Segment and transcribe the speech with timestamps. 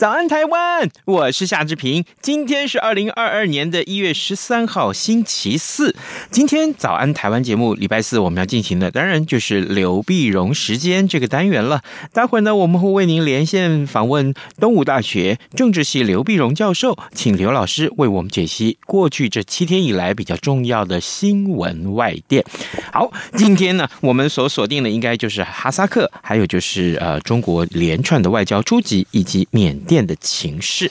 [0.00, 0.88] 早安，台湾！
[1.04, 2.02] 我是夏志平。
[2.22, 5.94] 今天是二零二二年的一月十三号，星期四。
[6.30, 11.82] 今天早安台湾节目，礼拜四我们要进行的，当然就是刘碧荣时间这个单元了。
[12.14, 22.42] 待会呢，我们会为您连线访问东吴大学政治系刘碧荣教授，请刘老师为我们解析过去这七天以来比较重要的新闻外电。
[22.90, 30.88] 好，今天呢，我们所锁定的应该就是哈萨克，还有就是呃中国连串的外交出击以及缅电的情势，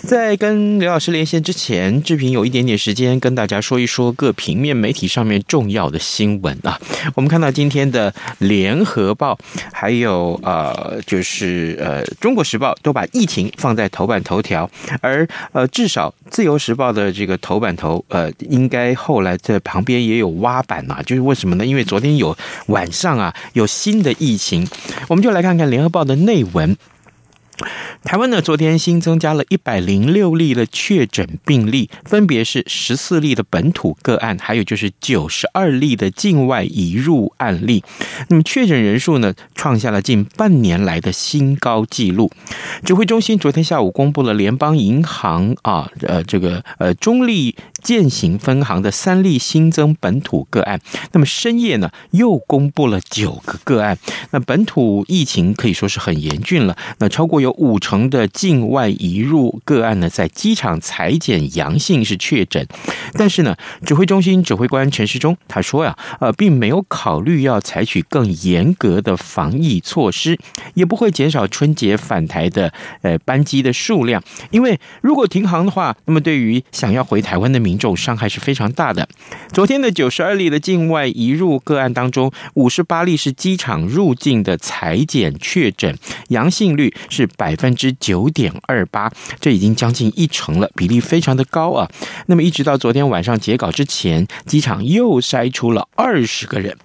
[0.00, 6.80] 在跟刘老师连线之前，志平有一点点时间跟大家说一说各平面媒体上面重要的新闻啊。
[7.14, 9.38] 我们看到今天的《联合报》，
[9.70, 14.68] 还有呃，就是呃，《中国时报》都把疫情放在头版头条，
[15.02, 21.02] 而呃，至少《自由时报》的这个头版头，呃，应该后来在旁边也有挖版啊。
[21.04, 21.66] 就是为什么呢？
[21.66, 22.34] 因为昨天有
[22.68, 24.66] 晚上啊，有新的疫情，
[25.08, 26.74] 我们就来看看《联合报》的内文。
[28.02, 37.84] 台湾呢，昨天新增加了一百零六例的确诊病例，分别是十四例的本土个案，还有就是九十二例的境外移入案例。
[38.28, 42.30] 那么确诊人数呢，创下了近半年来的新高纪录。
[42.84, 50.80] 指挥中心昨天下午公布了联邦银行啊，呃，这个呃中立健行分行的三例新增本土个案。
[51.12, 53.98] 那么深夜呢，又公布了九个个案。
[54.30, 56.76] 那本土疫情可以说是很严峻了。
[56.98, 62.66] 那超过有五成的境外移入个案呢，在机场采检阳性是确诊，
[63.14, 70.38] 但是呢，指挥中心指挥官陈时中他说呀，呃，并没有考虑要采取更严格的防疫措施，
[70.74, 72.72] 也不会减少春节返台的
[73.02, 79.08] 呃班机的数量，因为如果停航的话，那么对于想要回台湾的民众伤害是非常大的。
[79.52, 85.96] 昨天的九十二例的境外移入个案当中，五十八例是机场入境的采检确诊，
[86.28, 86.92] 阳性率。
[87.08, 89.10] 是百分之九点二八，
[89.40, 91.90] 这已经将近一成了，比例非常的高啊。
[92.26, 96.76] 那么一直到昨天晚上截稿之前，机场又筛出了二十个人。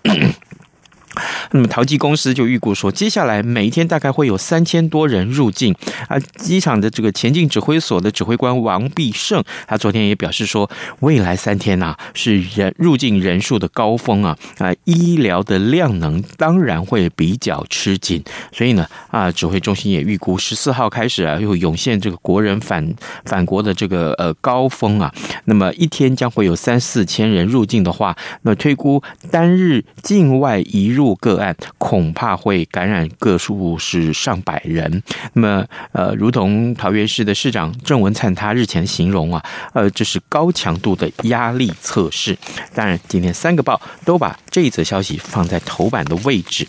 [1.51, 5.73] 那么，淘机公司就预估说，接下来每一天大概会有三千多人入境。
[6.07, 10.69] 啊，机场的这个前进指挥所的指挥官王必胜，他昨天也表示说，
[10.99, 18.23] 未来三天呐、啊、是人入境人数的高峰啊，啊，医疗的量能当然会比较吃紧。
[18.51, 22.93] 所以呢，啊，指挥中心也预估十四号开始啊，又涌现这个国人返
[23.25, 25.13] 返国的这个呃高峰啊。
[25.45, 29.01] 那么一天将会有三四千人入境的话，那推估
[29.31, 31.06] 单日境外移入。
[31.15, 35.01] 个案恐怕会感染个数是上百人。
[35.33, 42.37] 那么，呃，如同桃园市的市长郑文灿他日前形容啊，呃，这是高强度的压力测试。
[42.73, 46.67] 当然，今天三个报都把这一则消息放在头版的位置。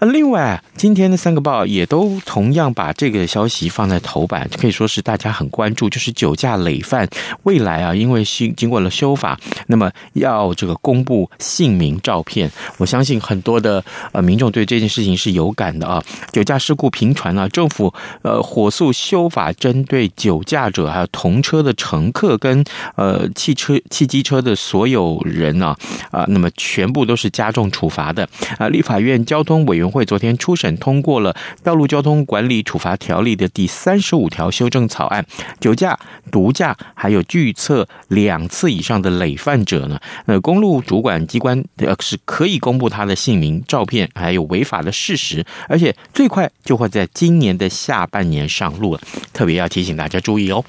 [0.00, 7.08] 呃，另外，今天的三个报也都同样把这个消息放在头版，可以说是大家很关注，就是酒驾累犯
[7.44, 12.50] 未来啊，因为新经过了修法，那么要这个公布姓名照片。
[12.78, 13.59] 我相信很多。
[13.60, 16.02] 的呃，民众对这件事情是有感的啊。
[16.32, 22.64] 酒驾事故频传啊，政府呃火速修法，针对酒驾者还有同车的乘客跟
[22.96, 25.76] 呃汽车、汽机车的所有人呢
[26.10, 28.28] 啊，那么全部都是加重处罚的
[28.58, 28.68] 啊。
[28.68, 31.32] 立法院交通委员会昨天初审通过了
[31.62, 35.24] 《道路交通管理处罚条例》的第三十五条修正草案，
[35.58, 35.98] 酒驾、
[36.30, 43.64] 毒驾还有拒测两次以上的累犯者呢，呃，公路主管机关呃是可以公布他的姓名。
[43.66, 49.00] 照片还有违法的事实，而且最快就会在今年的下半年上路了，
[49.32, 50.64] 特别要提醒大家注意哦。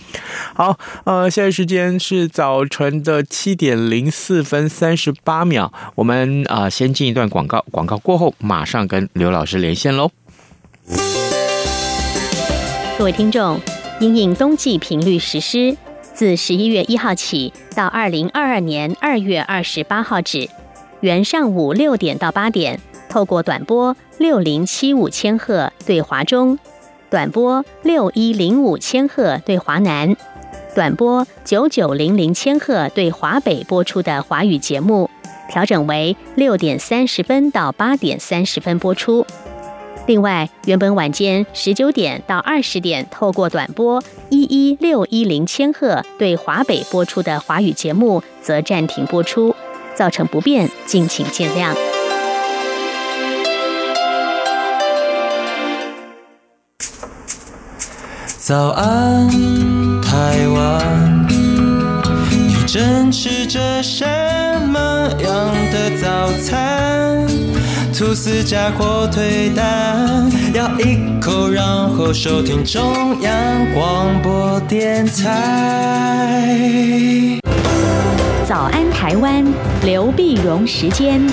[0.53, 10.11] 好，呃，现在时间是早晨的七点零四分三十八秒，我们啊、先进一段广告，广告过后马上跟刘老师连线喽。
[12.97, 13.59] 各位听众，
[13.99, 15.75] 因应冬季频率实施，
[16.13, 20.47] 自十一月一号起到二零二二年二月二十八号止。
[21.01, 26.59] 原上午六点到八点，透过短波六零七五千赫对华中，
[27.09, 30.15] 短波六一零五千赫对华南，
[30.75, 35.09] 短波九九零零千赫对华北播出的华语节目，
[35.49, 39.25] 调整为六点三十分到八点三十分播出。
[40.05, 49.55] 另外，原本晚间十九点到二十点透过短波一一六一零千赫对华北播出的华语节目，则暂停播出，
[49.95, 51.75] 造成不便，敬请见谅。
[58.37, 59.29] 早安，
[60.01, 64.05] 台湾，你正吃着什
[64.67, 67.25] 么样的早餐？
[67.93, 71.63] 吐司加火腿蛋，咬一口，然
[71.95, 76.49] 后收听中央广播电台。
[78.51, 79.45] 早安，台湾，
[79.85, 81.25] 刘碧荣时间。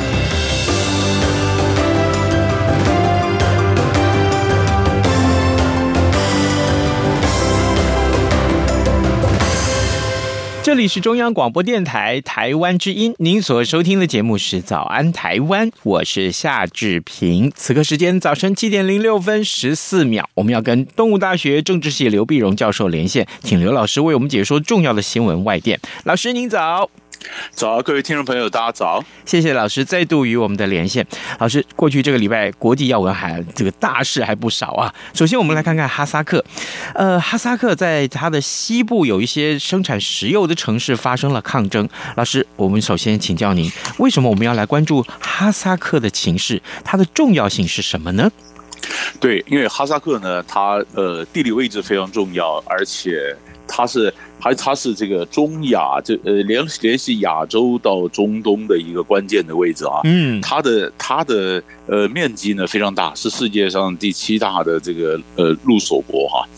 [10.62, 17.50] 这里是中央广播电台台湾之音，您所收听的节目是《早安台湾》，我是夏志平。
[17.56, 25.80] 此刻时间早晨七点零六分十四秒，我们要跟东吴大学政治系刘碧荣教授连线，请刘老师为我们解说重要的新闻外电。
[26.04, 26.88] 老师您早。
[27.50, 29.04] 早，各位听众朋友，大家早！
[29.24, 31.06] 谢谢老师再度与我们的连线。
[31.38, 34.94] 老师，过去这个礼拜国际要闻还这个大事还不少啊。
[35.12, 36.44] 首先，我们来看看哈萨克。
[36.94, 41.88] 呃，哈萨克在它的西部有一些生产石油的城市发生了抗争。
[42.16, 46.62] 老师，我们首先请教您，为什么我们要来关注哈萨克的情势？
[46.84, 48.30] 它的重要性是什么呢？
[49.18, 53.34] 对，因为哈萨克呢，它呃地理位置非常重要，而且
[53.68, 54.12] 它是。
[54.40, 59.98] 还它是这个中亚，这呃联联系亚洲到中东的一个关键的位置啊。
[60.04, 66.48] 嗯，它的它的呃面积呢非常大，是世界上第七大的这个呃陆锁国哈。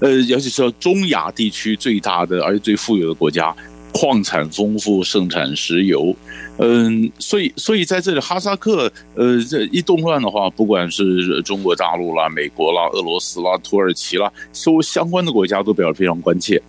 [0.00, 3.54] 呃，尤其是中亚地区最大的而且最富有的国家，
[3.92, 6.14] 矿产丰富，盛产石油。
[6.58, 16.60] 嗯，所以所以在这里哈萨克呃这一动乱的话，不管是中国大陆啦、美国啦、俄罗斯啦、土耳其啦，所有相关的国家都表示非常关切。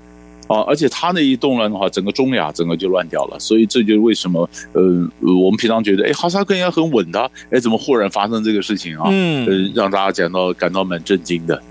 [0.47, 4.81] 啊，而且他那一动乱的话，整个中亚整个就乱掉了，所以这就是为什么，呃，
[5.21, 9.07] 我们平常觉得，哎，哈萨克应该很稳的，哎，怎么忽然发生这个事情啊？
[9.09, 11.62] 嗯，呃，让大家感到感到蛮震惊的。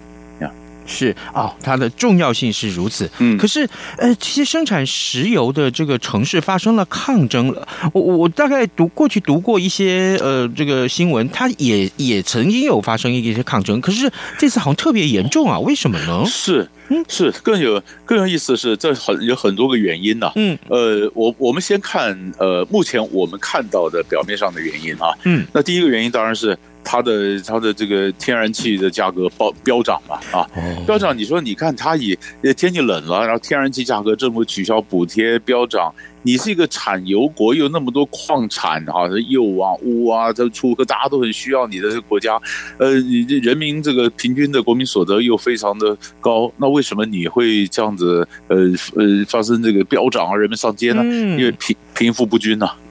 [0.90, 3.08] 呀，是哦，它的重要性是如此。
[3.18, 7.66] 嗯，可是，呃，这些生产石油的这个城市发生了抗争了。
[7.92, 15.58] 我我大概读过去读过一些呃这个新闻，它也也曾经有发生一些抗争，可是这次好像特别严重啊？
[15.60, 16.24] 为什么呢？
[16.26, 16.68] 是。
[16.92, 20.32] 嗯，是更有更有意思是，这很有很多个原因呐。
[20.34, 25.14] 嗯，呃，我我们先看呃，目前我们看到的表面上的原因啊。
[25.22, 30.46] 嗯，那第一个原因当然是它的它的这个天然气的价格暴飙涨嘛啊，
[30.86, 31.16] 飙涨。
[31.16, 32.18] 你说你看它以
[32.56, 35.92] 天气冷了，然后天然气价格政府取消补贴飙涨。
[36.22, 42.38] 你是一个产油国，又那么多矿产哈，铀啊、钨啊，这出口大家都很需要你的这个国家，
[42.76, 48.58] 呃，你这人民这个平均的国民所得又非常的高，那为什么你会这样子呃
[48.96, 50.36] 呃发生这个飙涨啊？
[50.36, 51.02] 人们上街呢？
[51.02, 52.76] 因为贫贫富不均呐，啊，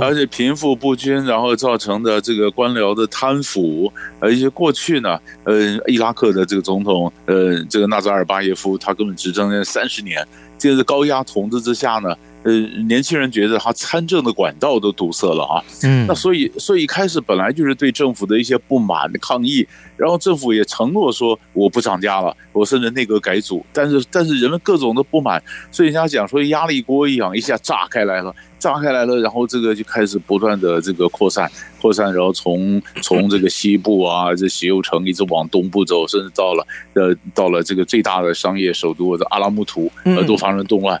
[0.00, 12.14] 而且贫富不均，然后造成的这个官僚的贪腐，而且过去呢，呃，伊拉克的这个总统，呃，这个纳扎尔巴耶夫，他根本执政了三十年，这个高压统治之下呢。
[12.44, 12.52] 呃，
[12.86, 41.00] 年轻人觉得他参政的管道都堵塞了啊，嗯，那所以所以一开始本来就是对政府的一些不满的抗议，然后政府也承诺说我不涨价了，我甚至内阁改组，但是但是人们各种的不满，所以人家讲说压力锅一样一下炸开来了，炸开来了，然后这个就开始不断的这个扩散扩散，然后从从这个西部啊这石油城一直往东部走，甚至到了呃到了这个最大的商业首都的阿拉木图，呃都发生动乱。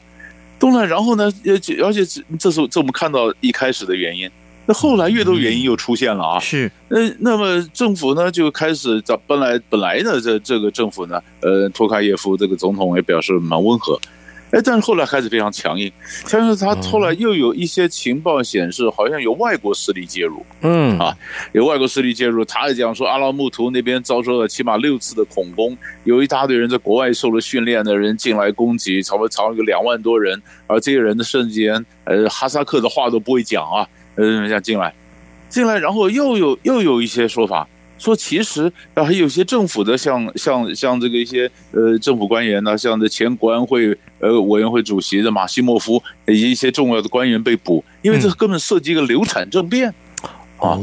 [0.58, 1.32] 动乱，然后呢？
[1.46, 2.04] 而且而且，
[2.38, 4.30] 这是这我们看到一开始的原因。
[4.66, 6.38] 那后来越多原因又出现了啊。
[6.40, 6.70] 是。
[6.88, 14.00] 那那么政府呢就开始找本来本来呢这这个政府呢，呃，托卡耶夫这个总统也表示蛮温和。
[14.54, 15.90] 哎，但是后来开始非常强硬，
[16.30, 21.12] 但是他后来又有一些情报显示，好像有外国势力介入，嗯啊，
[21.50, 22.44] 有外国势力介入。
[22.44, 33.84] 他也讲说，阿拉木图那边遭受了起码六次的恐攻，有一大堆人在国外受了训练的人进来攻击，差不多超过两万多人，而这些人的瞬间，呃，哈萨克的话都不会讲啊，
[34.14, 34.94] 呃，人家进来，
[35.48, 37.68] 进来，然后又有又有一些说法。
[37.96, 49.92] 说其实啊，还有些政府的像像像这个一些呃政府官员呢，像这前国安会呃委员会主席的马西莫夫以及一些重要的官员被捕，因为这根本涉及一个流产政变。
[50.58, 50.80] 啊，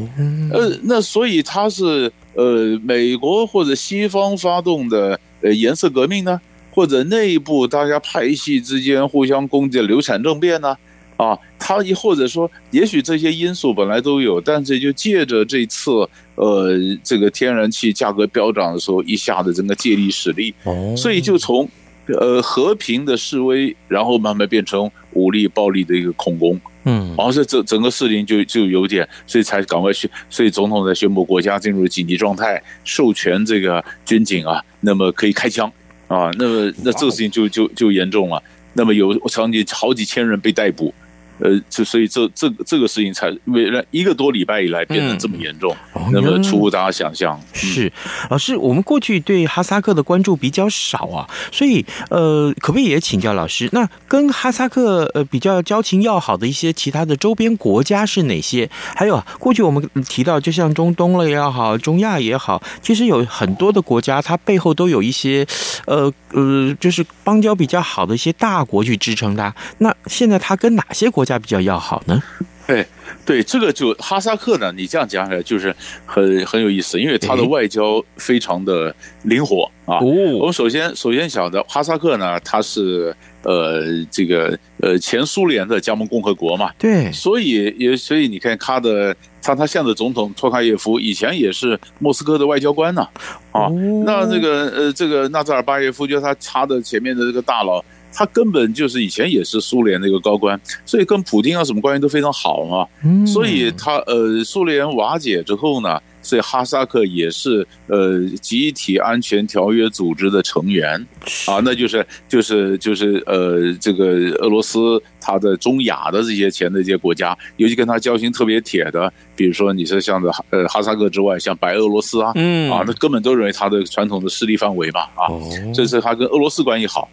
[0.52, 6.40] 呃，那所以他是呃美国或者西方发动的呃颜色革命呢，
[6.72, 10.78] 或者内部大家派系之间互相攻击的流产政变呢？
[11.18, 15.92] 啊，他一或者说，也许这些因素本来都有，但是就借着这次
[16.36, 20.54] 呃这个天然气价格飙涨的时候，一下子整个借力使力，
[20.98, 21.68] 所以就从
[22.08, 35.72] 呃和平的示威，然后慢慢变成武力暴力的一个恐攻，嗯，然后这整整个事情就就有点，所以才赶快宣，所以总统才宣布国家进入紧急状态，授权这个军警啊，那么可以开枪。
[36.08, 38.44] 啊，那么那这个事情就就就严重了，
[38.74, 40.94] 那么有将近好几千人被逮捕。
[41.42, 47.40] 呃，就所以这这这个事情才为了一个多礼拜以来变得这么严重，嗯、那么出乎大家想象。
[47.54, 47.92] 是
[48.30, 53.68] 老师，我们过去对哈萨克的关注比较少啊，所以呃，可不可以也请教老师？
[53.72, 58.70] 那跟哈萨克呃比较交情要好的一些其他的周边国家是哪些？
[58.96, 65.46] 还有过去我们提到，就像中东了也好，中亚也好，其实有很多的国家，它背后都有一些
[65.86, 69.54] 呃呃，就是邦交比较好的一些大国去支撑它。
[69.80, 71.31] 那现在它跟哪些国家？
[71.40, 72.22] 比较要好呢？
[72.68, 72.86] 对
[73.26, 80.00] 对，这个就哈萨克呢，你这样讲起来就是很很有意思，因为它的外交非常的灵活啊。
[80.00, 93.06] 我们首先首先晓得哈萨克呢，它是呃这个呃前苏联的加盟共和国嘛，对，所以也所以你看他的他他现在的总统托卡耶夫以前也是莫斯科的外交官呢
[93.52, 93.68] 啊，
[94.06, 97.84] 那这个呃这个纳扎尔巴耶夫就是他插的前面的这个大佬。
[98.14, 102.88] 他根本就是以前也是苏联的一个高官，所以跟普京啊什么关系都非常好嘛。
[103.26, 111.06] 所以他呃，苏联瓦解之后呢，所以哈萨克也是呃集体安全条约组织的成员。
[111.48, 114.06] 啊，那就是就是就是呃这个
[114.40, 122.72] 俄罗斯他的中亚的这些前的这些国家，尤其跟他交情特别铁的，比如说你说像这呃哈萨克之外，像白俄罗斯啊，嗯。
[122.72, 125.28] 啊，那根本都认为他的传统的势力范围嘛啊，
[125.74, 127.10] 这是他跟俄罗斯关系好。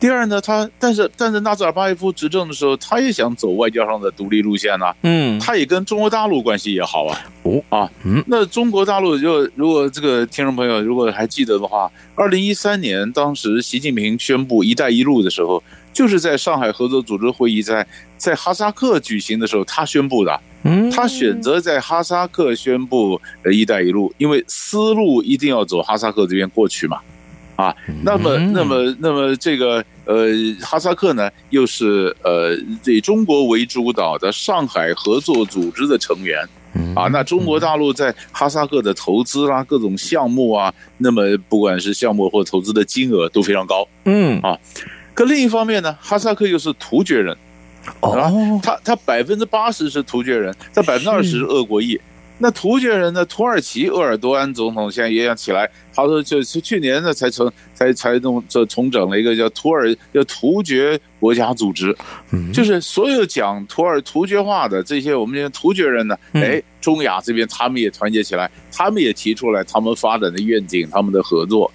[0.00, 4.94] 第二呢，他但是但是纳扎尔巴耶夫执政的时候，他也想走外交上的独立路线呐。
[5.02, 7.18] 嗯，他也跟中国大陆关系也好啊。
[7.42, 15.60] 哦啊，嗯，那中国大陆就如果这个听众朋友如果还记得的话，二零一三年当时习近平宣布“一带一路”的时候，
[15.92, 17.84] 就是在上海合作组织会议在
[18.16, 20.40] 在哈萨克举行的时候，他宣布的。
[20.62, 26.98] 嗯，他选择在哈萨克宣布“呃一带一路”，因为丝路一定要走哈萨克这边过去嘛。
[27.58, 27.74] 啊，
[28.04, 30.28] 那么，那么，那么，这个呃，
[30.62, 36.38] 哈萨克呢，又是呃以中国为主导的上海合作组织的成员，
[36.94, 44.40] 啊，那中国大陆在哈萨克的投资啊，各种项目啊，那么不管是项目或投资的金额都非常高，嗯。
[44.40, 44.56] 啊，
[45.12, 47.36] 可另一方面呢，哈萨克又是突厥人，
[47.98, 52.00] 哦，他他百分之八十是突厥人，他百分之二十是俄国裔。
[52.40, 53.24] 那突厥人呢？
[53.24, 61.94] 土耳其鄂尔多安总统现在也想起来，他说就是去年呢才成才才弄这重整了一个叫土耳叫突厥国家组织，
[62.52, 71.70] 就是所有讲土耳突厥话的这些我们这些突厥人呢，哎，中亚这边他们也团结起来，他们也提出来他们发展的愿景，他们的合作，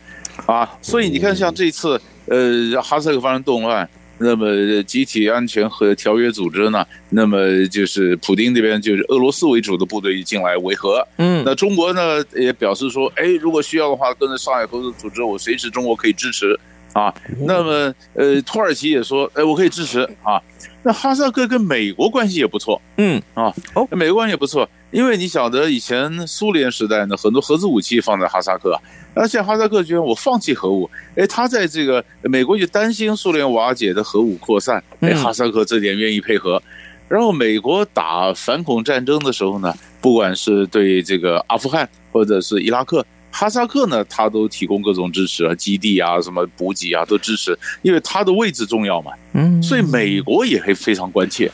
[0.45, 3.87] 啊，所以你看像这次呃哈萨克发生动乱。
[4.17, 6.85] 那么集体安全和条约组织呢？
[7.09, 11.05] 那么就是普丁这边就是俄罗斯为主的部队进来维和。
[11.17, 16.57] 嗯，那中国呢也表示说，哎，如果需要的话，跟着上海合作组织，我随时中国可以支持
[16.93, 17.13] 啊。
[17.41, 20.39] 那么呃，土耳其也说，哎，我可以支持啊。
[20.83, 22.81] 那哈萨克跟美国关系也不错。
[22.97, 28.79] 嗯啊，哦，美国关系也不错，因为你晓得以前苏联时代呢，很多核子武器放在哈萨克。
[29.15, 36.61] 而且哈萨克觉得我放弃核武，哎，他在这个美国就担心苏联瓦解的核武扩散，哎，哈萨克这点愿意配合。
[37.07, 49.11] 然后美国打反恐战争的时候呢，不管是对这个阿富汗或者是伊拉克，哈萨克呢，他都提供各种支持啊，基地啊，什么补给啊，都支持，因为他的位置重要嘛。
[49.33, 51.51] 嗯，所以美国也会非常关切。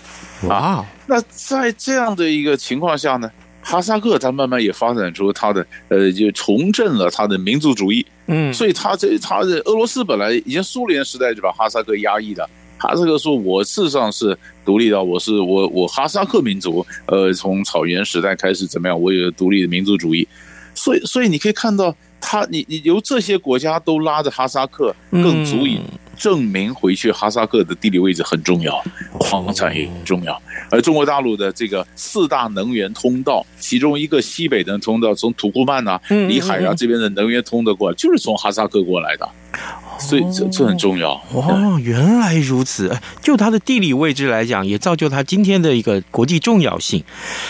[0.48, 3.30] 啊，那在这样的一个情况下呢？
[3.62, 20.28] 哈萨克他慢慢也发展出他的呃，就重振了他的民族主义，嗯，所以他这他的俄罗斯本来以前苏联时代就把哈萨克压抑的，哈萨克说我事实上是独立的，我是我我哈萨克民族，呃，从草原时代开始怎么样，我有独立的民族主义，
[20.74, 25.82] 所以所以你可以看到他你你由这些国家都拉着哈萨克，更足以。
[26.20, 28.84] 证明回去哈萨克的地理位置很重要，
[29.18, 30.40] 矿产也很重要。
[30.70, 39.28] 而中国大陆的这个四大能源通道，其中一个西北的通道从土库曼呐、里海啊这边的能源通得过来，就是从哈萨克过来的。
[39.98, 41.12] 所以这这很重要。
[41.34, 42.98] 哦，原来如此。
[43.22, 47.04] 就它的地理位置来讲，也造就它今天的一个国际重要性。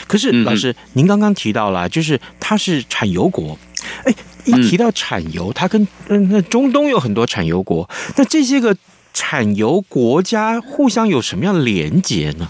[0.08, 3.58] 可是老师，您刚刚提到了，就是它是产油国。
[4.06, 4.14] 哎。
[4.46, 8.76] 一提到产油，它跟嗯，那中东有很多产油国，那这些个
[9.14, 12.50] 产油国家互相有什么样的连结呢？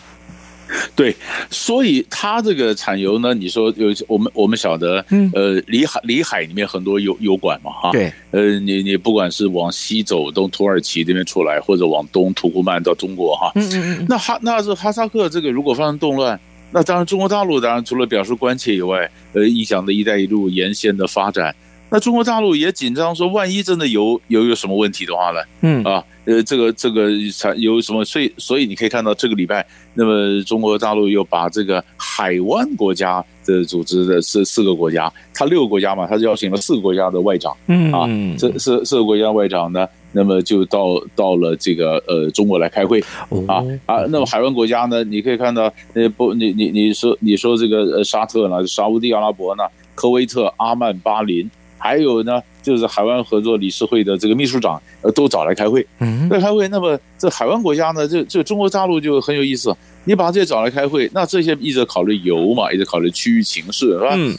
[0.96, 1.14] 对，
[1.50, 5.30] 所以它这个产油呢，你说有我们我们晓得，嗯。
[5.34, 16.40] 呃，里海里海里面很多油油管嘛，哈，对，呃，你你不管是往西走，从土耳其这边出来，或者往东土库曼到中国，哈，嗯嗯嗯，那哈那是哈萨克这个如果发生动乱，
[16.72, 21.56] 那当然中国大陆当然除了表示关切以外，呃，影响的一带一路沿线的发展。
[21.92, 25.40] 那中国大陆也紧张，说万一真的有有有什么问题的话呢？
[25.62, 28.06] 嗯啊，呃，这个这个产有什么？
[28.06, 38.08] 所以所以你可以看到这个礼拜，那么中国大陆又把这个海湾国家的组织的四四个国家，他六个国家嘛，他就邀请了四个国家的外长，嗯啊，
[38.38, 43.00] 这四四个国家外长呢，那么就到到了这个呃中国来开会
[43.48, 49.64] 啊啊，那么海湾国家呢，你可以看到，呃不，你你你说你说这个呃沙特呢，沙乌地阿拉伯呢，
[49.96, 51.50] 科威特、阿曼、巴林。
[51.82, 55.88] 还有呢，就是海湾合作理事会的这个秘书长，呃，都找来开会。
[56.00, 56.68] 嗯，开会。
[56.68, 59.74] 那么这海湾国家呢，这这中国大陆就很有意思。
[60.04, 64.10] 你把这些找来开会，那这些一直考虑油嘛，一直考虑区域情势，是吧？
[64.12, 64.36] 嗯。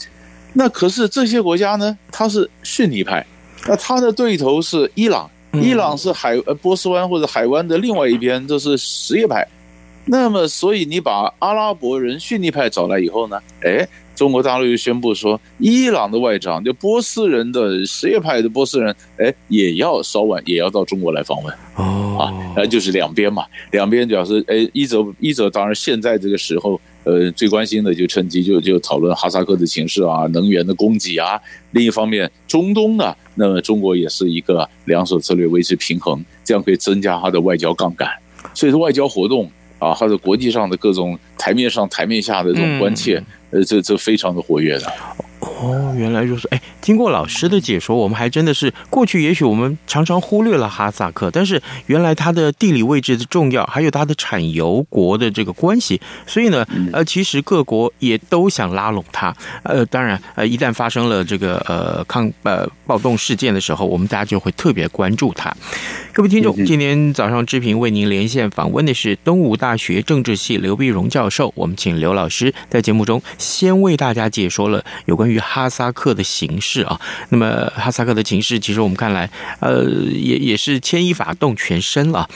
[0.52, 3.24] 那可是这些国家呢，它是逊尼派，
[3.66, 9.46] 那他的对头是伊朗，伊朗是海呃波斯湾或者海湾的另外一边，这是什叶派。
[10.06, 13.86] 那么，所以你把阿拉伯人逊尼派找来以后呢，哎。
[14.16, 21.54] 中国大陆又宣布说，伊朗的外长就波斯人的什叶派的波斯人，哎，也要稍晚也要到中国来访问。
[21.76, 22.18] 哦。
[22.20, 31.40] 啊，那就是两边嘛，两边表示，哎，一则一则当然现在这个时候，呃，最关心的就趁机就就讨论哈萨克的情势啊，能源的供给啊，
[31.70, 38.06] 另一方面中东呢，那么中国也是一个两手策略维持平衡，这样可以增加它的外交杠杆，
[38.52, 43.18] 所以说外交活动啊，或者国际上的各种台面上台面下的这种关切。
[43.18, 44.92] 嗯呃，这这非常的活跃的。
[45.60, 59.36] 哦，原来就是哎，经过老师的解说，我们还真的是过去也许我们常常忽略了哈萨克，但是原来它的地理位置的重要，还有它的产油国的这个关系，所以呢，呃，其实各国也都想拉拢它。
[59.62, 65.54] 呃，当然，呃，一旦发生了这个呃抗呃暴动事件的时候，我们大家就会特别关注它。
[66.14, 75.38] 各位听众，今天早上志平为您连线访问的是东吴大学政治系刘碧荣教授，我们请刘老师在节目中先为大家解说了有关于。
[75.52, 79.82] 哈萨克的形势啊，那么哈萨克的形势，其实我们看来，呃，
[80.12, 82.28] 也也是牵一发动全身了。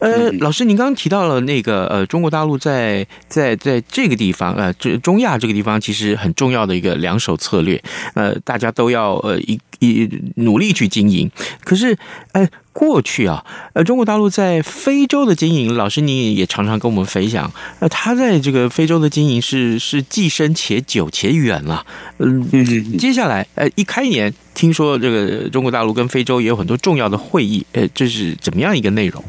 [0.00, 7.80] 呃，老师，您刚刚提到了那个呃，中国大陆在在在这个地方，呃，这中亚这个地方，其实很重要的一个两手策略，
[8.14, 11.30] 呃，大家都要呃一一努力去经营。
[11.62, 11.96] 可是，
[12.32, 12.48] 呃。
[12.78, 21.84] 过去啊，呃，中国大陆在非洲的经营，老师你也常常跟我们分享，呃，他在这个非洲的经营是是既深且久且远了。
[22.18, 22.48] 嗯，
[22.96, 29.24] 接下来，呃，一开年听说这个中国大陆跟非洲也有很多重要的会议，呃，这是怎么样一个内容？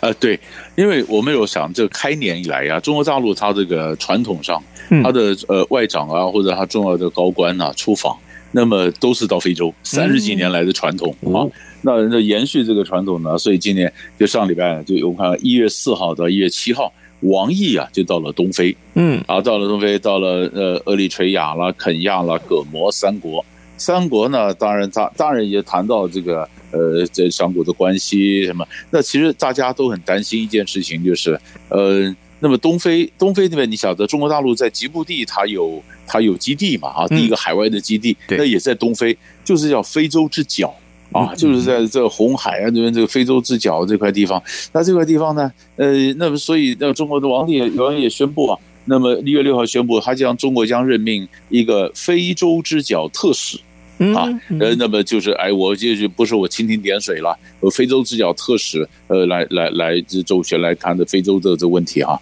[0.00, 0.38] 呃，对，
[0.76, 4.62] 因为我们有想，这开年以来呀，中国大陆它这个传统上，
[5.02, 8.16] 它的呃外长啊或者它重要的高官啊出访，
[8.52, 11.42] 那么都是到非洲，三十几年来的传统啊。
[11.82, 23.44] 那那延续这个传统呢，所以今年就上礼拜就我看一月四号到一月七号，王毅啊就到了东非，嗯，啊到了东非，到了呃厄立垂亚啦、肯亚啦、葛摩三国，
[23.76, 40.74] 三国呢当然他当然也谈到这个呃这三国的关系什么，那其实大家都很担心一件事情，就是呃那么东非东非那边你晓得中国大陆在吉布地它有它有基地嘛啊，第一个海外的基地，那也在东非，就是叫非洲之角。
[41.12, 44.40] 啊，就是在这红海啊这边这个非洲之角这块地方，
[44.72, 53.58] 那这块地方呢，呃，那么所以那中国的王毅王毅也宣布啊，那么一月六号宣布，他将中国将任命一个非洲之角特使，
[54.14, 54.28] 啊，
[54.60, 62.18] 呃，那么就是哎，我就是不是我蜻蜓点水了，呃，非洲之角特使，呃，来来来这周旋来谈的非洲的这问题啊，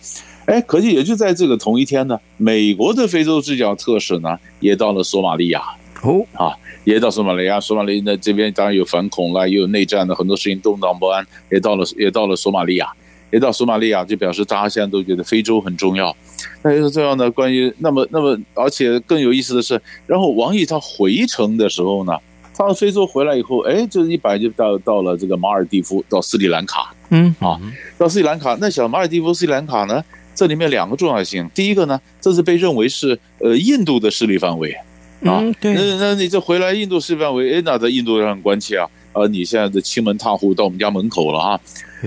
[0.47, 5.63] 哎，可是也就在这个同一天呢，美国的非洲之角特使呢也到了索马利亚，
[6.03, 6.53] 哦啊。
[6.85, 11.27] 也到索马利亚，索马里亚这边当然有反恐啦，也有内战的很多事情动荡不安。
[11.51, 12.89] 也到了，也到了索马利亚，
[13.31, 16.17] 也到索马利亚，就表示大家现在都觉得非洲很重要。
[16.63, 22.13] 那就是这样的，关于那么那么，而且更有意思的是，然后王毅他回程的时候呢，
[22.55, 27.61] 他从非洲回来以后，哎，这一摆就到到了这个马尔蒂夫，到斯里兰卡，嗯啊，
[27.99, 28.57] 到斯里兰卡。
[28.59, 30.03] 那小马尔蒂夫、斯里兰卡呢，
[30.35, 34.75] 这里面两个重要性，第一个呢，这是被认为是呃印度的势力范围。
[35.25, 41.61] 啊，那那你这回来印度势力范围，哎，那在印度上很关切啊，啊，你现在的欺门踏户到我们家门口了啊。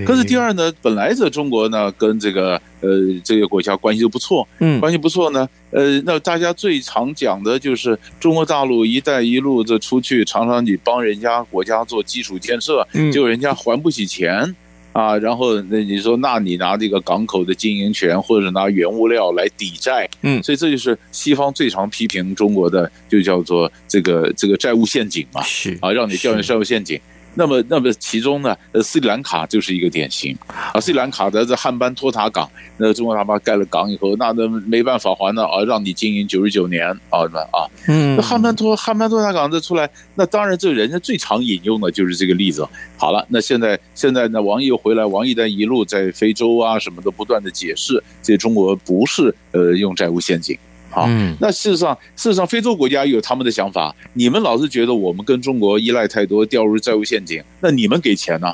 [0.05, 2.89] 可是第二呢，本来这中国呢跟这个呃
[3.23, 14.55] 这个国家关系就不错，嗯，关系不错呢，呃，那大家最常讲的就是中国大陆“一带一路”这出去，常常你帮人家国家做基础建设，结果人家还不起钱。
[14.93, 25.77] 啊，然后那你说，那你拿这个港口的经营权，或者拿原物料来抵债，嗯，所以这就是西方最常批评中国的，就叫做这个这个债务陷阱嘛，是。
[25.81, 26.99] 啊，让你掉进债务陷阱。
[27.33, 30.79] 那么，那么其中呢，呃，斯里兰卡就是一个典型啊。
[30.79, 42.67] 斯里兰卡的这汉班托塔港，那中国他妈盖了港以后，那那没办法还呢啊，让你经营九十九年啊，那啊，嗯，那汉班托汉班托塔港这出来，那当然这人家最常引用的就是这个例子。
[42.97, 50.57] 好了，那现在现在呢，王毅又回来，王毅在一路在非洲啊什么的不断的解释，这中国不是呃用债务陷阱。
[50.91, 51.07] 好，
[51.39, 53.95] 那事实上，事实上，非洲国家有他们的想法。
[54.13, 57.41] 你们老是觉得我们跟中国依赖太多，掉入债务陷阱。
[57.61, 58.53] 那你们给钱呢？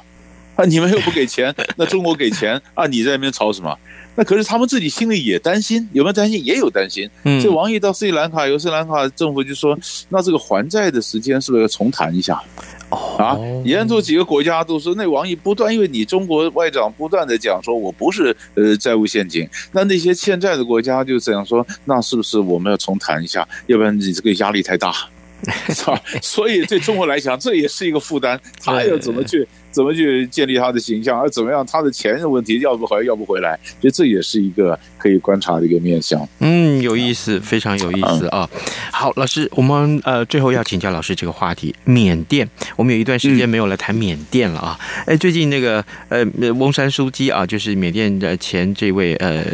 [0.56, 2.86] 啊，你们又不给钱， 那中国给钱啊？
[2.88, 3.78] 你在那边吵什么？
[4.16, 6.44] 那可是他们自己心里也担心，有没有担心？
[6.44, 7.08] 也有担心。
[7.24, 9.78] 这王毅到斯里兰卡，有斯里兰卡政府就说，
[10.10, 12.42] 那这个还债的时间是不是要重谈一下？
[12.90, 23.48] 啊，沿途几个国家都说，那王毅不断，因为你中国外长不断的讲说，我不是呃债务陷阱，那那些欠债的国家就这样说，那是不是我们要重谈一下？
[23.66, 24.94] 要不然你这个压力太大，
[25.70, 26.02] 是吧？
[26.22, 29.48] 所以对中国来讲，这也是一个负担，他要怎么去？
[29.78, 31.22] 怎么去建立他的形象？
[31.22, 33.60] 而怎么样，他的钱的问题要不回来，要不回来？
[33.80, 36.28] 所以这也是一个可以观察的一个面向。
[36.40, 38.50] 嗯，有意思，非常有意思啊！
[38.92, 42.50] 好，老师，我们呃最后要请教老师这个话题，缅甸。
[42.76, 44.80] 我们有一段时间没有来谈缅甸了啊！
[45.06, 49.46] 哎，最近那个呃翁山书记啊，就是缅甸的前这位呃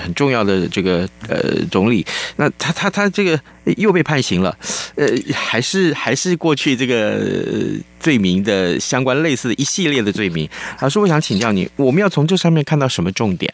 [0.00, 3.38] 很重要的这个呃总理，那他他他这个
[3.76, 4.56] 又被判刑了，
[4.94, 7.20] 呃，还是还是过去这个
[8.06, 9.66] 罪名的相关类似的一。
[9.66, 10.48] 系列的罪名，
[10.80, 13.52] 老师，我想请教你，我们要从这上面看到什么重点？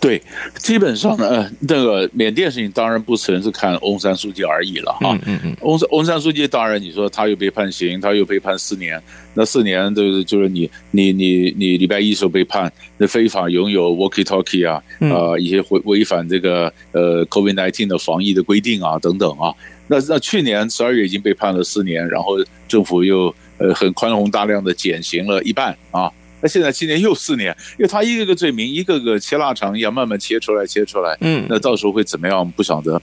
[0.00, 0.20] 对，
[0.58, 5.16] 基本上呢，那个缅甸事情当然不纯是看翁山书记而已了哈。
[5.26, 9.00] 嗯嗯，翁山翁山书记当然你说他又被判刑，他又被判四年，
[9.34, 19.54] 那四年就是就是你你你你礼拜一时候被判，那非法拥有 walkie talkie 啊，啊一些违违反这个呃 COVID nineteen 的防疫的规定啊等等啊。
[19.88, 23.34] 那那去年十二月已经被判了四年，然后政府又。
[23.58, 33.00] 呃，很宽宏大量的减刑了一半啊，那现在今年又四年，因为他一个个罪名，一个个切腊肠一样慢慢切出来，切出来，嗯，那到时候会怎么样不晓得。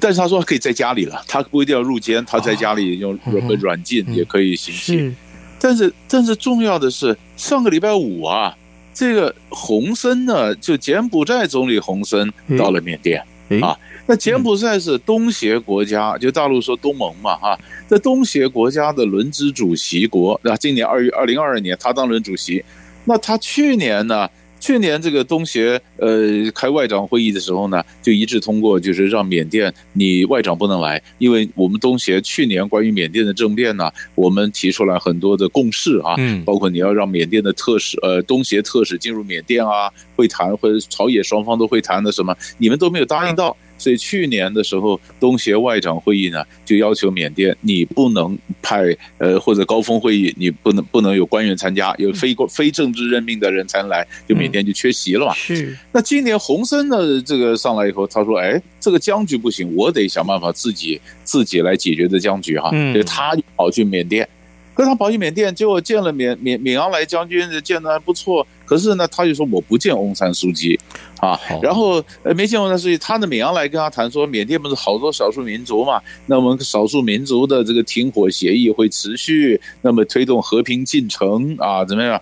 [0.00, 5.14] 但是他说可以在家里了，他不一定要入监，他在家里用软软禁也可以行刑。
[5.60, 8.56] 但是但是重要的是，上个礼拜五啊，
[8.94, 13.22] 这个洪森呢，就柬埔寨总理洪森到了缅甸
[13.62, 13.76] 啊。
[14.06, 22.64] 那柬埔寨是东协国家，就大陆说东盟嘛，哈，在东协国家的轮值主席国，那今年二月二零二二年他当轮主席，
[23.04, 24.28] 那他去年呢？
[24.64, 43.54] 去年这个东协呃开外长会议的时候呢，就一致通过，就是让缅甸你外长不能来，因为我们东协去年关于缅甸的政变呢，我们提出来很多的共识啊，嗯，包括你要让缅甸的特使呃东协特使进入缅甸啊，会谈或者朝野双方都会谈的什么，你们都没有答应到。
[43.76, 55.34] 所以去年的时候，东协外长会议呢，就要求缅甸你不能派呃或者高峰会议你不能不能有官员参加，有非非政治任命的人才能来，就缅甸就缺席了嘛。
[55.34, 55.76] 是。
[55.92, 64.28] 那今年洪森呢，这个上来以后，他说：“哎，这个僵局不行，我得想办法自己自己来解决这僵局哈。”所以他就跑去缅甸。
[64.76, 68.44] 跟他跑去缅甸，结果见了缅缅缅昂莱将军，见的还不错。
[68.64, 70.78] 可是呢，他就说我不见翁山书记
[71.20, 71.38] 啊。
[71.62, 76.00] 然后呃，没见翁山书记，他的缅昂来跟他谈说，缅甸不是好多少数民族嘛？
[76.26, 81.84] 那我们少数民族的这个停火协议会持续，那么推动和平进程啊？
[81.84, 82.20] 怎么样？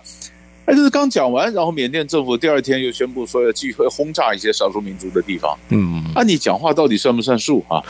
[0.65, 5.57] 哎，这是刚讲完，然后缅甸政府第二天又宣布说要继续轰炸一些少数民族的地方。
[5.67, 7.83] 嗯，啊，你讲话到底算不算数啊？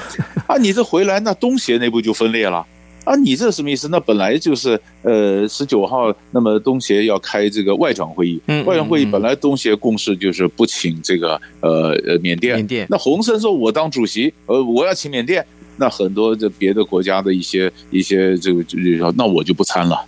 [0.48, 2.66] 啊，你这回来，那东协内部就分裂了。
[3.04, 3.90] 啊，你这什么意思？
[3.90, 12.88] 那本来就是呃十九号，那么东协要开这个外长会议，嗯，外长会议本来东协共识就是不请这个呃呃缅甸，缅甸。
[12.90, 20.06] 那洪森说我当主席，呃，我要请缅甸，那很多这别的国家的一些一些这个就说，那我就不参了。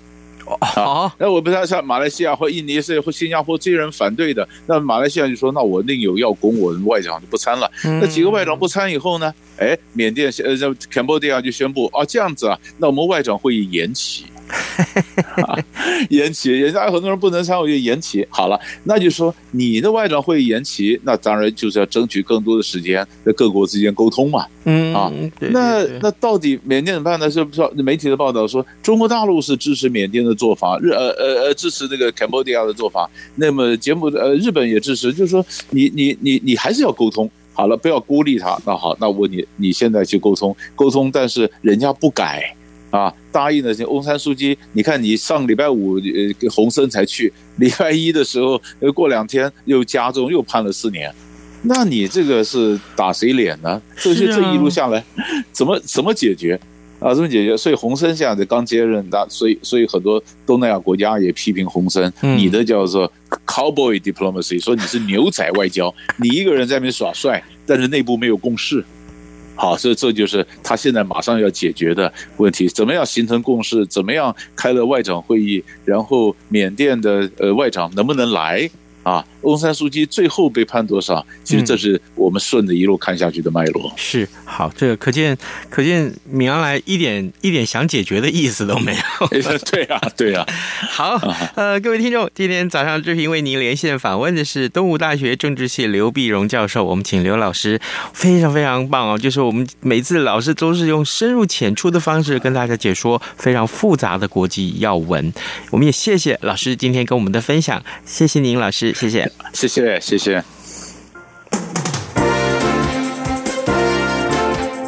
[0.62, 7.70] 好， 那我不知道像马来西亚或印尼是或新加坡这些人反对的，那马来西亚就说，那我另有要攻，我外长就不参了。
[7.84, 9.34] 那几个外长不参以后呢？
[9.58, 14.26] 哎，缅甸呃，这 Cambodia 就宣布啊，这样子啊，那我们外长会议延期。
[16.10, 18.26] 延期，人家有很多人不能参与，就延期。
[18.30, 24.46] 好了，那就说你的外长会议延期，那当然就是要争取更多的时间在各国之间沟通嘛。
[24.66, 27.30] 嗯啊，那那到底缅甸怎么办呢？
[27.30, 33.10] 是不是媒体的报道说，中国大陆是支持缅甸的做法，日呃呃呃支持这个 Cambodia 的做法。
[33.36, 37.30] 那么节目呃日本也支持，就是说你你你你还是要沟通。
[37.54, 38.60] 好了，不要孤立他。
[38.66, 42.54] 那好，那我你你现在去沟通沟通，但是人家不改。
[42.96, 51.14] 啊，答应的这翁山书记，你看你上礼拜五呃洪森才去，礼拜一的时候呃过两天又加重又判了四年，
[51.64, 53.82] 那你这个是打谁脸呢？
[53.98, 55.04] 这些这一路下来，
[55.52, 56.58] 怎么怎么解决？
[57.02, 57.58] 啊，怎么解决？
[57.58, 63.12] 所以洪森现在刚接任，他所以所以很多东南亚国家也批评洪森，嗯、你的叫做
[63.46, 68.84] cowboy diplomacy，说你是牛仔外交，你一个人在那边耍帅，但是内部没有共识。
[69.56, 73.86] 好，所以这就是他现在马上要解决的问题，怎么样形成共识？
[73.88, 75.64] 怎么样开了外长会议？
[75.86, 78.70] 然后缅甸的呃外长能不能来？
[79.04, 81.26] 啊，翁山书记最后被判多少？
[81.44, 83.90] 其实这是我们顺着一路看下去的脉络。
[83.90, 85.38] 嗯、是好，这个可见
[85.70, 89.28] 可见，米昂莱一点一点想解决的意思都没有。
[89.72, 90.46] 对啊，对 啊。
[90.90, 91.16] 好，
[91.56, 96.84] 呃，各位听众，今天早上志平为您连线访问的是东吴大学政治系刘碧荣教授。
[96.84, 97.80] 我们请刘老师，
[98.14, 99.18] 非常非常棒哦。
[99.18, 105.34] 就是我们每次老师都是用深入浅出的方式跟大家解说非常复杂的国际要闻。
[105.72, 108.94] 我们也谢谢老师今天跟我们的分享，谢谢您，老师。
[108.94, 110.44] 谢谢， 谢谢，谢谢。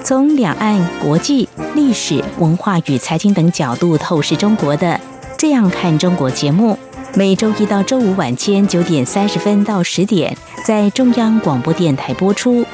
[0.04, 4.88] 从两岸、国际、历史、文化与财经等角度透视中国的
[5.38, 6.80] 《这样看中国》节目，
[7.14, 12.66] 每周一到周五晚间九点三十分到十点在中央广播电台播出。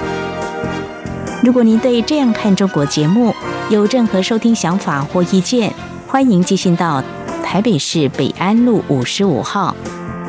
[1.41, 3.33] 如果您对《这样看中国》节目
[3.69, 5.73] 有任何收听想法或意见，
[6.07, 7.03] 欢迎寄信到
[7.43, 9.75] 台北市北安路五十五号。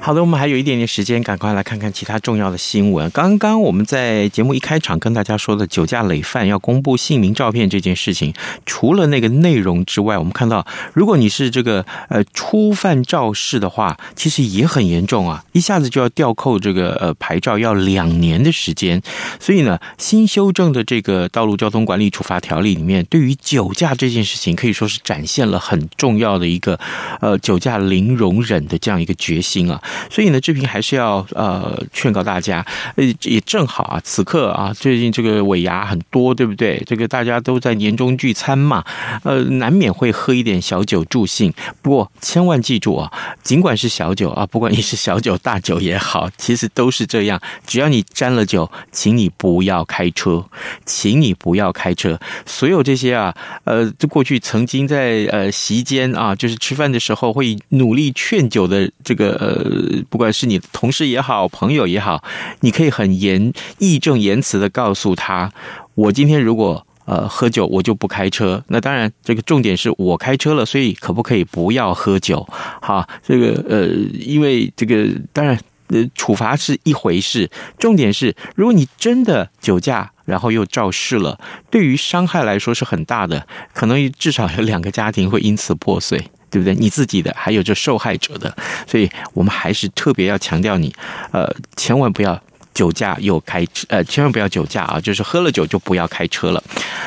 [0.00, 3.10] 好的，我们还有一点点时间，赶快来看看其他重要的新闻。
[3.10, 8.32] 刚刚我们在节目一开场跟大家说的酒驾累犯要公布姓名照片这件事情，
[8.64, 19.02] 除了那个内容之外，我们看到，如果你是这个呃初犯肇事的话，其实也很严重啊，一下子就要吊扣这个呃牌照，要两年的时间。
[19.38, 26.78] 所以呢，新修正的这个道路交通管理处罚条例里面，对于酒驾这件事情，可以说是展现了很重要的一个
[27.20, 29.82] 呃酒驾零容忍的这样一个决心啊。
[30.10, 32.64] 所以呢，志平还是要呃劝告大家，
[32.96, 36.82] 呃也正好啊，此刻啊，最近这个尾牙很多，对不对？
[36.86, 38.84] 这个大家都在年终聚餐嘛，
[39.24, 41.52] 呃，难免会喝一点小酒助兴。
[41.82, 47.40] 不过千万记住啊，尽管是小酒啊，不管你是小酒大酒也好，其实都是这样。
[47.66, 50.44] 只要你沾了酒，请你不要开车，
[50.84, 52.18] 请你不要开车。
[52.46, 53.34] 所有这些啊，
[53.64, 59.77] 呃，这过去曾经在呃席间啊，就是吃饭的时候会努力劝酒的这个呃。
[59.78, 62.22] 呃不管是你的同事也好，朋友也好，
[62.60, 65.52] 你可以很严、义正言辞的告诉他：
[65.94, 68.62] 我今天如果呃喝酒，我就不开车。
[68.68, 72.46] 那当然，这个重点是我开车了，所以可不可以不要喝酒？
[72.82, 73.86] 好，这个呃，
[74.18, 81.38] 因为这个当然呃处罚是一回事，重点是如果你真的酒驾，然后又肇事了，
[81.70, 86.22] 对于伤害来说是很大的，可能至少有两个家庭会因此破碎。
[86.50, 86.74] 对不对？
[86.74, 88.54] 你自己的，还有这受害者的，
[88.86, 90.94] 所以我们还是特别要强调你，
[91.32, 92.40] 呃，千万不要
[92.74, 96.62] 酒驾又开车，呃，千万不要酒驾啊，就是喝了酒就不要开车了。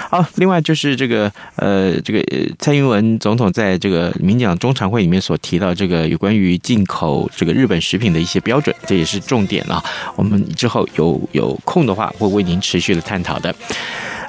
[0.10, 2.22] 好，另外就是这个，呃，这个
[2.60, 9.82] 蔡英文总统在这个民讲中常会里面所提到这个有关于进口这个日本食品的一些标准，这也是重点啊。
[10.18, 13.56] 我们之后有有空的话，会为您持续的探讨的。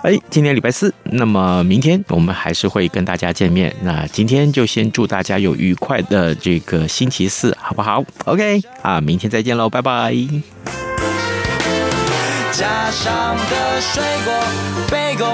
[0.02, 3.72] 哎，今天礼拜四，那么明天我们还是会跟大家见面。
[3.82, 10.12] 那今天就先祝大家有愉快的这个星期四，好不好？OK，啊，明天再见喽，拜拜。
[12.50, 15.32] 加上的水果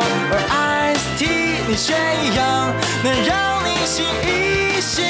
[0.51, 2.71] Ice Tea，你选一样
[3.03, 5.03] 能让你醒一醒。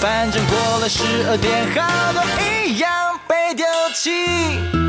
[0.00, 2.20] 反正过了十二点，好多
[2.66, 2.90] 一样
[3.28, 3.64] 被丢
[3.94, 4.85] 弃。